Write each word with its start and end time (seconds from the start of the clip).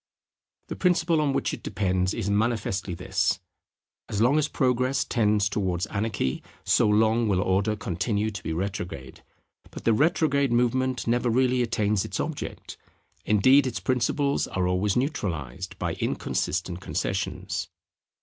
The 0.69 0.75
principle 0.75 1.21
on 1.21 1.31
which 1.31 1.53
it 1.53 1.61
depends 1.61 2.15
is 2.15 2.27
manifestly 2.27 2.95
this: 2.95 3.39
As 4.09 4.19
long 4.19 4.39
as 4.39 4.47
Progress 4.47 5.05
tends 5.05 5.47
towards 5.47 5.85
anarchy, 5.85 6.41
so 6.63 6.87
long 6.87 7.27
will 7.27 7.39
Order 7.39 7.75
continue 7.75 8.31
to 8.31 8.41
be 8.41 8.51
retrograde. 8.51 9.21
But 9.69 9.83
the 9.83 9.93
retrograde 9.93 10.51
movement 10.51 11.05
never 11.05 11.29
really 11.29 11.61
attains 11.61 12.03
its 12.03 12.19
object: 12.19 12.77
indeed 13.25 13.67
its 13.67 13.79
principles 13.79 14.47
are 14.47 14.67
always 14.67 14.95
neutralized 14.95 15.77
by 15.77 15.93
inconsistent 15.93 16.81
concessions. 16.81 17.67